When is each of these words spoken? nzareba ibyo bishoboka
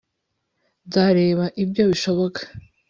nzareba 0.87 1.45
ibyo 1.63 1.83
bishoboka 1.91 2.41